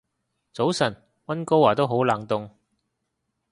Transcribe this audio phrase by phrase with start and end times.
[0.51, 0.95] 早晨，
[1.27, 2.49] 溫哥華都好冷凍